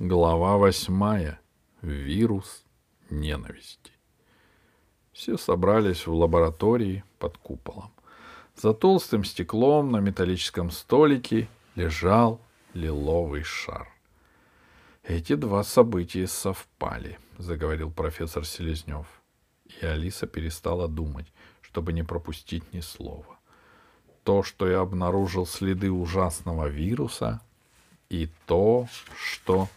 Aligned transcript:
Глава 0.00 0.58
восьмая. 0.58 1.40
Вирус 1.82 2.62
ненависти. 3.10 3.90
Все 5.12 5.36
собрались 5.36 6.06
в 6.06 6.14
лаборатории 6.14 7.02
под 7.18 7.36
куполом. 7.38 7.90
За 8.54 8.74
толстым 8.74 9.24
стеклом 9.24 9.90
на 9.90 9.96
металлическом 9.96 10.70
столике 10.70 11.48
лежал 11.74 12.40
лиловый 12.74 13.42
шар. 13.42 13.88
Эти 15.02 15.34
два 15.34 15.64
события 15.64 16.28
совпали, 16.28 17.18
заговорил 17.36 17.90
профессор 17.90 18.46
Селезнев. 18.46 19.08
И 19.80 19.84
Алиса 19.84 20.28
перестала 20.28 20.86
думать, 20.86 21.26
чтобы 21.60 21.92
не 21.92 22.04
пропустить 22.04 22.72
ни 22.72 22.78
слова. 22.78 23.36
То, 24.22 24.44
что 24.44 24.68
я 24.68 24.78
обнаружил 24.78 25.44
следы 25.44 25.90
ужасного 25.90 26.68
вируса, 26.68 27.42
и 28.08 28.28
то, 28.46 28.86
что 29.16 29.68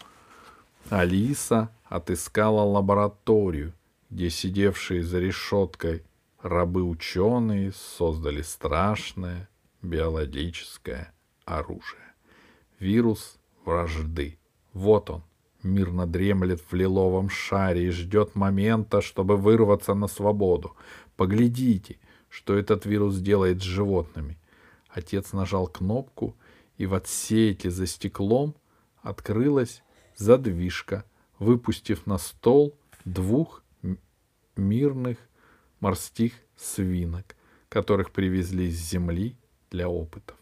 Алиса 0.90 1.70
отыскала 1.84 2.62
лабораторию, 2.62 3.72
где 4.10 4.30
сидевшие 4.30 5.02
за 5.02 5.20
решеткой 5.20 6.02
рабы-ученые 6.42 7.72
создали 7.72 8.42
страшное 8.42 9.48
биологическое 9.80 11.12
оружие. 11.44 12.02
Вирус 12.78 13.38
вражды. 13.64 14.38
Вот 14.72 15.10
он, 15.10 15.22
мирно 15.62 16.06
дремлет 16.06 16.62
в 16.68 16.74
лиловом 16.74 17.28
шаре 17.28 17.86
и 17.86 17.90
ждет 17.90 18.34
момента, 18.34 19.00
чтобы 19.00 19.36
вырваться 19.36 19.94
на 19.94 20.08
свободу. 20.08 20.76
Поглядите, 21.16 21.98
что 22.28 22.56
этот 22.56 22.86
вирус 22.86 23.18
делает 23.18 23.60
с 23.60 23.64
животными. 23.64 24.38
Отец 24.88 25.32
нажал 25.32 25.66
кнопку, 25.68 26.36
и 26.76 26.86
в 26.86 26.94
отсеке 26.94 27.70
за 27.70 27.86
стеклом 27.86 28.54
открылась 29.02 29.82
задвижка, 30.16 31.04
выпустив 31.38 32.06
на 32.06 32.18
стол 32.18 32.76
двух 33.04 33.62
мирных 34.56 35.18
морских 35.80 36.32
свинок, 36.56 37.36
которых 37.68 38.12
привезли 38.12 38.70
с 38.70 38.90
земли 38.90 39.36
для 39.70 39.88
опытов. 39.88 40.36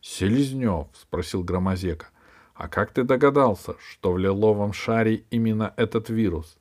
«Селезнев»,— 0.00 0.86
спросил 0.94 1.42
Громозека,— 1.42 2.06
«а 2.54 2.68
как 2.68 2.92
ты 2.92 3.02
догадался, 3.02 3.74
что 3.80 4.12
в 4.12 4.18
лиловом 4.18 4.72
шаре 4.72 5.24
именно 5.30 5.74
этот 5.76 6.08
вирус? 6.08 6.56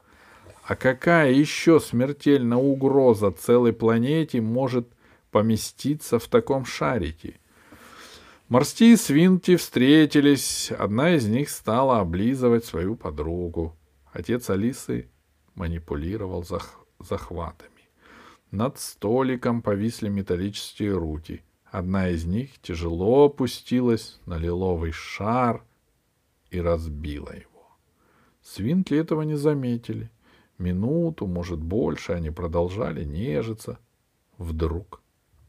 А 0.64 0.76
какая 0.76 1.32
еще 1.32 1.80
смертельная 1.80 2.58
угроза 2.58 3.32
целой 3.32 3.72
планете 3.72 4.42
может 4.42 4.88
поместиться 5.32 6.18
в 6.18 6.28
таком 6.28 6.66
шарике?» 6.66 7.40
Морские 8.48 8.96
свинки 8.96 9.56
встретились, 9.56 10.72
одна 10.72 11.16
из 11.16 11.26
них 11.26 11.50
стала 11.50 12.00
облизывать 12.00 12.64
свою 12.64 12.96
подругу. 12.96 13.76
Отец 14.14 14.52
Алисы 14.52 15.10
манипулировал 15.56 16.44
зах- 16.44 16.86
захватами. 17.00 17.90
Над 18.52 18.78
столиком 18.78 19.64
повисли 19.64 20.10
металлические 20.10 20.96
руки. 20.96 21.42
Одна 21.72 22.10
из 22.10 22.26
них 22.26 22.60
тяжело 22.62 23.26
опустилась 23.26 24.20
на 24.28 24.38
лиловый 24.38 24.92
шар 24.92 25.64
и 26.52 26.62
разбила 26.62 27.32
его. 27.36 27.76
Свинки 28.44 28.94
этого 28.94 29.24
не 29.24 29.36
заметили. 29.36 30.12
Минуту, 30.60 31.26
может, 31.26 31.60
больше 31.60 32.14
они 32.14 32.30
продолжали 32.30 33.04
нежиться. 33.06 33.80
Вдруг 34.38 35.02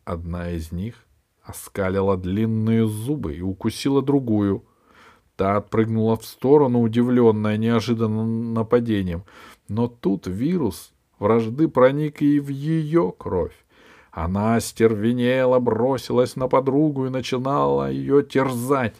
одна 0.07 0.51
из 0.53 0.73
них 0.73 1.06
оскалила 1.47 2.17
длинные 2.17 2.87
зубы 2.87 3.35
и 3.37 3.41
укусила 3.41 4.03
другую. 4.03 4.65
Та 5.37 5.59
отпрыгнула 5.59 6.17
в 6.17 6.25
сторону, 6.25 6.81
удивленная 6.81 7.57
неожиданным 7.57 8.53
нападением. 8.53 9.25
Но 9.69 9.87
тут 9.87 10.27
вирус 10.27 10.93
вражды 11.19 11.69
проник 11.69 12.23
и 12.23 12.41
в 12.41 12.49
ее 12.49 13.13
кровь. 13.17 13.55
Она 14.11 14.57
остервенела, 14.57 15.59
бросилась 15.61 16.37
на 16.37 16.49
подругу 16.49 17.07
и 17.07 17.11
начинала 17.11 17.91
ее 17.91 18.23
терзать. 18.23 18.95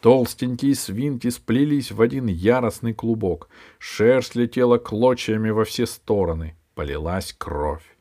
Толстенькие 0.00 0.74
свинки 0.74 1.28
сплелись 1.30 1.90
в 1.90 2.00
один 2.00 2.26
яростный 2.26 2.94
клубок. 2.94 3.48
Шерсть 3.78 4.36
летела 4.36 4.78
клочьями 4.78 5.50
во 5.50 5.64
все 5.64 5.86
стороны. 5.86 6.56
Полилась 6.74 7.34
кровь. 7.36 7.97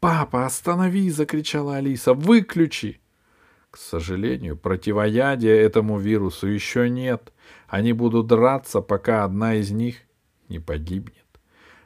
«Папа, 0.00 0.46
останови!»— 0.46 1.10
закричала 1.10 1.76
Алиса. 1.76 2.14
«Выключи!» 2.14 3.00
К 3.70 3.76
сожалению, 3.76 4.56
противоядия 4.56 5.54
этому 5.54 5.98
вирусу 5.98 6.46
еще 6.46 6.88
нет. 6.88 7.32
Они 7.66 7.92
будут 7.92 8.26
драться, 8.26 8.80
пока 8.80 9.24
одна 9.24 9.56
из 9.56 9.70
них 9.70 9.96
не 10.48 10.58
погибнет. 10.58 11.26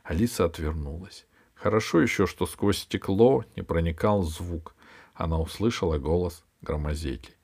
Алиса 0.04 0.44
отвернулась. 0.44 1.26
Хорошо 1.54 2.00
еще, 2.00 2.26
что 2.26 2.46
сквозь 2.46 2.78
стекло 2.78 3.44
не 3.56 3.62
проникал 3.62 4.22
звук. 4.22 4.74
Она 5.14 5.40
услышала 5.40 5.98
голос 5.98 6.44
громозеки. 6.60 7.34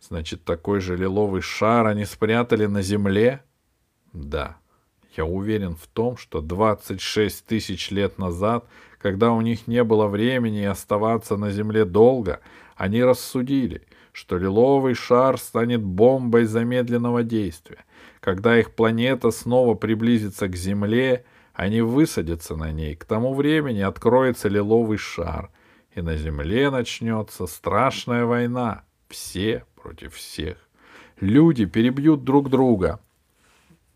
Значит, 0.00 0.44
такой 0.44 0.80
же 0.80 0.96
лиловый 0.96 1.42
шар 1.42 1.86
они 1.86 2.04
спрятали 2.04 2.66
на 2.66 2.82
земле? 2.82 3.42
Да. 4.12 4.58
Я 5.16 5.24
уверен 5.24 5.76
в 5.76 5.86
том, 5.86 6.16
что 6.16 6.40
26 6.40 7.46
тысяч 7.46 7.90
лет 7.90 8.18
назад 8.18 8.66
когда 9.02 9.32
у 9.32 9.40
них 9.40 9.66
не 9.66 9.82
было 9.82 10.06
времени 10.06 10.62
оставаться 10.62 11.36
на 11.36 11.50
земле 11.50 11.84
долго, 11.84 12.40
они 12.76 13.02
рассудили, 13.02 13.82
что 14.12 14.38
лиловый 14.38 14.94
шар 14.94 15.38
станет 15.38 15.82
бомбой 15.82 16.44
замедленного 16.44 17.24
действия. 17.24 17.84
Когда 18.20 18.58
их 18.58 18.70
планета 18.74 19.32
снова 19.32 19.74
приблизится 19.74 20.46
к 20.46 20.54
Земле, 20.54 21.24
они 21.52 21.82
высадятся 21.82 22.54
на 22.54 22.70
ней. 22.70 22.94
К 22.94 23.04
тому 23.04 23.34
времени 23.34 23.80
откроется 23.80 24.48
лиловый 24.48 24.98
шар, 24.98 25.50
и 25.94 26.00
на 26.00 26.16
Земле 26.16 26.70
начнется 26.70 27.46
страшная 27.46 28.24
война. 28.24 28.84
Все 29.08 29.64
против 29.74 30.14
всех. 30.14 30.56
Люди 31.20 31.64
перебьют 31.64 32.22
друг 32.22 32.48
друга. 32.48 33.00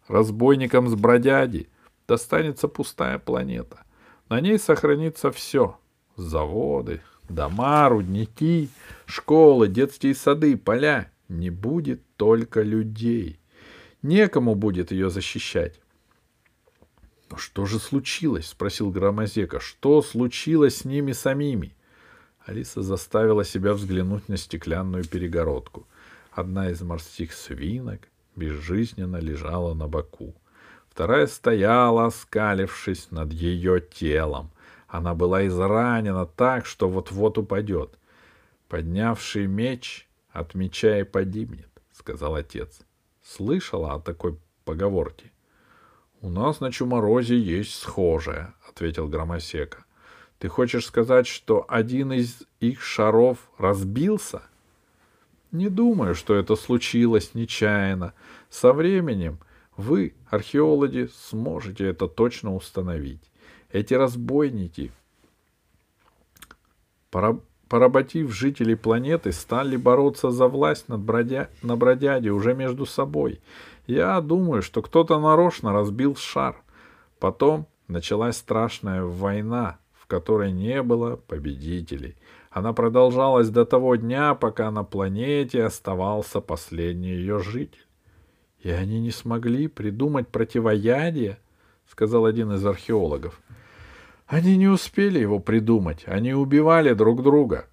Разбойникам 0.09 0.89
с 0.89 0.95
бродяги 0.95 1.69
достанется 2.07 2.69
пустая 2.69 3.19
планета. 3.19 3.81
На 4.29 4.41
ней 4.41 4.59
сохранится 4.59 5.31
все. 5.31 5.79
Заводы, 6.17 7.03
дома, 7.29 7.89
рудники, 7.89 8.69
школы, 9.07 9.69
детские 9.69 10.15
сады, 10.15 10.57
поля. 10.57 11.11
Не 11.29 11.51
будет 11.51 12.03
только 12.17 12.63
людей. 12.63 13.41
Некому 14.03 14.55
будет 14.55 14.93
ее 14.93 15.11
защищать. 15.11 15.81
«Но 17.29 17.37
что 17.37 17.67
же 17.67 17.81
случилось?»— 17.81 18.47
спросил 18.51 18.91
Громозека. 18.93 19.59
«Что 19.59 20.01
случилось 20.01 20.79
с 20.79 20.85
ними 20.85 21.11
самими?» 21.11 21.75
Алиса 22.45 22.83
заставила 22.83 23.45
себя 23.45 23.73
взглянуть 23.75 24.29
на 24.29 24.37
стеклянную 24.37 25.05
перегородку. 25.05 25.89
Одна 26.31 26.71
из 26.71 26.81
морских 26.83 27.33
свинок 27.33 28.03
безжизненно 28.37 29.17
лежала 29.17 29.75
на 29.75 29.89
боку. 29.89 30.35
Вторая 30.89 31.27
стояла, 31.27 32.07
оскалившись 32.07 33.11
над 33.11 33.33
ее 33.33 33.81
телом. 33.81 34.51
Она 34.89 35.15
была 35.15 35.47
изранена 35.47 36.27
так, 36.27 36.65
что 36.67 36.89
вот-вот 36.89 37.39
упадет. 37.39 37.99
Поднявший 38.69 39.47
меч 39.47 40.09
от 40.31 40.55
меча 40.55 41.01
и 41.01 41.03
погибнет,— 41.03 41.71
сказал 41.93 42.35
отец. 42.35 42.81
Слышала 43.23 43.95
о 43.95 44.01
такой 44.01 44.39
поговорке?— 44.65 45.33
У 46.21 46.31
нас 46.31 46.61
на 46.61 46.73
Чуморозе 46.73 47.39
есть 47.39 47.75
схожее,— 47.75 48.55
ответил 48.69 49.09
Громосека.— 49.09 49.85
Ты 50.39 50.49
хочешь 50.49 50.87
сказать, 50.87 51.27
что 51.27 51.65
один 51.69 52.13
из 52.13 52.43
их 52.61 52.83
шаров 52.83 53.39
разбился?— 53.59 54.43
Не 55.57 55.71
думаю, 55.71 56.15
что 56.15 56.35
это 56.35 56.55
случилось 56.55 57.31
нечаянно. 57.33 58.13
Со 58.51 58.75
временем 58.75 59.39
вы, 59.79 60.15
археологи, 60.29 61.09
сможете 61.31 61.87
это 61.87 62.09
точно 62.09 62.55
установить. 62.55 63.23
Эти 63.73 63.95
разбойники, 63.95 64.93
поработив 67.69 68.35
жителей 68.35 68.75
планеты, 68.75 69.33
стали 69.33 69.79
бороться 69.79 70.31
за 70.31 70.47
власть 70.47 70.91
над 70.91 71.01
бродя... 71.01 71.49
на 71.63 71.75
бродяде 71.75 72.33
уже 72.33 72.55
между 72.55 72.85
собой. 72.85 73.41
Я 73.87 74.21
думаю, 74.21 74.61
что 74.61 74.83
кто-то 74.83 75.19
нарочно 75.19 75.73
разбил 75.73 76.17
шар. 76.17 76.63
Потом 77.19 77.67
началась 77.89 78.37
страшная 78.37 79.05
война, 79.05 79.79
в 80.07 80.09
которой 80.09 80.53
не 80.53 80.85
было 80.85 81.17
победителей. 81.17 82.15
Она 82.51 82.73
продолжалась 82.73 83.49
до 83.49 83.65
того 83.65 83.97
дня, 83.97 84.37
пока 84.37 84.71
на 84.71 84.85
планете 84.85 85.65
оставался 85.65 86.41
последний 86.41 87.11
ее 87.11 87.41
житель. 87.41 87.85
И 88.61 88.71
они 88.71 89.01
не 89.01 89.11
смогли 89.11 89.67
придумать 89.67 90.29
противоядие, 90.29 91.39
сказал 91.91 92.25
один 92.25 92.53
из 92.53 92.65
археологов. 92.65 93.41
Они 94.27 94.57
не 94.57 94.69
успели 94.69 95.19
его 95.19 95.41
придумать, 95.41 96.05
они 96.07 96.35
убивали 96.35 96.93
друг 96.93 97.25
друга. 97.25 97.67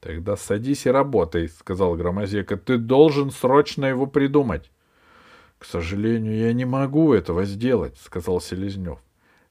Тогда 0.00 0.36
садись 0.36 0.86
и 0.86 0.90
работай, 0.90 1.48
сказал 1.48 1.94
Громозека. 1.94 2.56
Ты 2.56 2.76
должен 2.76 3.30
срочно 3.30 3.86
его 3.86 4.06
придумать. 4.06 4.72
К 5.58 5.64
сожалению, 5.64 6.36
я 6.36 6.52
не 6.52 6.64
могу 6.64 7.12
этого 7.12 7.44
сделать, 7.44 7.96
сказал 7.98 8.40
Селезнев. 8.40 8.98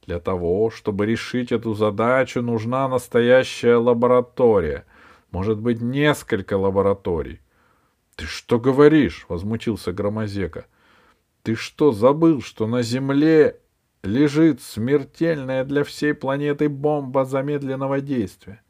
Для 0.06 0.19
того, 0.19 0.71
чтобы 0.71 1.06
решить 1.06 1.51
эту 1.51 1.74
задачу, 1.74 2.42
нужна 2.42 2.88
настоящая 2.88 3.75
лаборатория. 3.75 4.86
Может 5.30 5.59
быть, 5.59 5.80
несколько 5.81 6.57
лабораторий. 6.57 7.39
Ты 8.15 8.25
что 8.25 8.59
говоришь? 8.59 9.25
возмутился 9.30 9.94
Громозека. 9.94 10.65
Ты 11.44 11.56
что, 11.56 11.92
забыл, 11.92 12.42
что 12.42 12.68
на 12.68 12.81
Земле 12.81 13.59
лежит 14.03 14.62
смертельная 14.62 15.63
для 15.63 15.83
всей 15.83 16.13
планеты 16.13 16.68
бомба 16.68 17.25
замедленного 17.25 18.01
действия? 18.01 18.62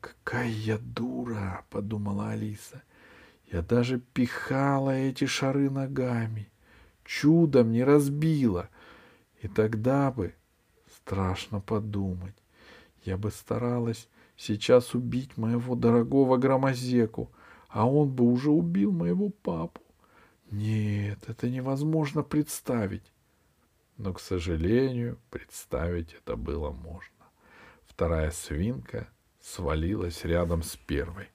Какая 0.00 0.48
я 0.48 0.78
дура, 0.78 1.64
подумала 1.70 2.30
Алиса. 2.30 2.82
Я 3.50 3.62
даже 3.62 4.00
пихала 4.00 4.90
эти 4.90 5.26
шары 5.26 5.70
ногами. 5.70 6.50
Чудом 7.04 7.72
не 7.72 7.84
разбила. 7.84 8.68
И 9.40 9.48
тогда 9.48 10.10
бы, 10.10 10.34
страшно 11.06 11.60
подумать, 11.60 12.34
я 13.04 13.16
бы 13.16 13.30
старалась 13.30 14.08
сейчас 14.36 14.92
убить 14.94 15.36
моего 15.36 15.76
дорогого 15.76 16.36
громозеку, 16.36 17.30
а 17.68 17.88
он 17.88 18.10
бы 18.10 18.24
уже 18.24 18.50
убил 18.50 18.90
моего 18.90 19.30
папу. 19.30 19.80
Нет, 20.50 21.18
это 21.28 21.48
невозможно 21.48 22.24
представить. 22.24 23.12
Но, 23.98 24.12
к 24.12 24.20
сожалению, 24.20 25.18
представить 25.30 26.12
это 26.12 26.36
было 26.36 26.70
можно. 26.70 27.24
Вторая 27.86 28.32
свинка 28.32 29.06
свалилась 29.40 30.24
рядом 30.24 30.64
с 30.64 30.76
первой. 30.76 31.28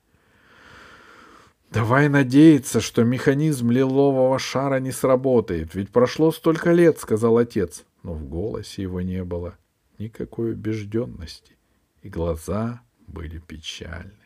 Давай 1.69 2.09
надеяться, 2.09 2.81
что 2.81 3.05
механизм 3.05 3.71
лилового 3.71 4.37
шара 4.37 4.81
не 4.81 4.91
сработает, 4.91 5.73
ведь 5.75 5.91
прошло 5.91 6.33
столько 6.33 6.73
лет, 6.73 6.99
сказал 6.99 7.37
отец, 7.37 7.85
но 8.03 8.13
в 8.13 8.25
голосе 8.25 8.81
его 8.81 8.99
не 8.99 9.23
было 9.23 9.55
никакой 10.01 10.53
убежденности, 10.53 11.57
и 12.01 12.09
глаза 12.09 12.81
были 13.07 13.39
печальны, 13.39 14.25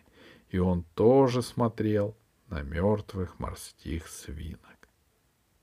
и 0.50 0.58
он 0.58 0.84
тоже 0.96 1.42
смотрел 1.42 2.16
на 2.48 2.62
мертвых 2.62 3.40
морских 3.40 4.08
свинок. 4.08 4.90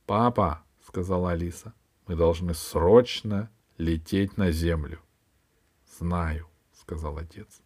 Папа, 0.07 0.65
сказала 0.87 1.33
Алиса, 1.33 1.75
мы 2.07 2.17
должны 2.17 2.55
срочно 2.55 3.51
лететь 3.79 4.37
на 4.37 4.51
землю. 4.51 5.01
Знаю, 5.99 6.49
сказал 6.73 7.19
отец. 7.19 7.63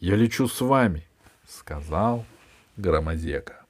Я 0.00 0.16
лечу 0.16 0.48
с 0.48 0.60
вами, 0.60 1.06
сказал 1.46 2.24
Громозека. 2.76 3.65